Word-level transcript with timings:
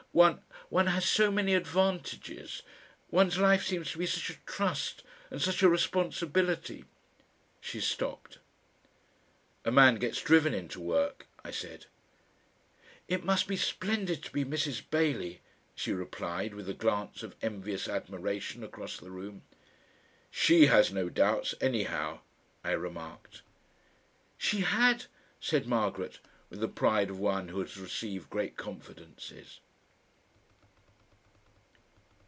One 0.13 0.41
one 0.67 0.87
has 0.87 1.07
so 1.07 1.31
many 1.31 1.53
advantages, 1.53 2.63
one's 3.11 3.37
life 3.37 3.65
seems 3.65 3.93
to 3.93 3.97
be 3.97 4.05
such 4.05 4.29
a 4.29 4.37
trust 4.45 5.03
and 5.29 5.41
such 5.41 5.63
a 5.63 5.69
responsibility" 5.69 6.83
She 7.61 7.79
stopped. 7.79 8.39
"A 9.63 9.71
man 9.71 9.95
gets 9.95 10.21
driven 10.21 10.53
into 10.53 10.81
work," 10.81 11.27
I 11.45 11.51
said. 11.51 11.85
"It 13.07 13.23
must 13.23 13.47
be 13.47 13.55
splendid 13.55 14.21
to 14.23 14.31
be 14.31 14.43
Mrs. 14.43 14.81
Bailey," 14.91 15.39
she 15.75 15.93
replied 15.93 16.55
with 16.55 16.67
a 16.69 16.73
glance 16.73 17.23
of 17.23 17.37
envious 17.41 17.87
admiration 17.87 18.65
across 18.65 18.97
the 18.97 19.11
room. 19.11 19.43
"SHE 20.29 20.65
has 20.65 20.91
no 20.91 21.07
doubts, 21.07 21.55
anyhow," 21.61 22.19
I 22.65 22.71
remarked. 22.71 23.43
"She 24.37 24.59
HAD," 24.59 25.05
said 25.39 25.67
Margaret 25.69 26.19
with 26.49 26.59
the 26.59 26.67
pride 26.67 27.09
of 27.09 27.17
one 27.17 27.47
who 27.47 27.61
has 27.61 27.77
received 27.77 28.29
great 28.29 28.57
confidences. 28.57 29.61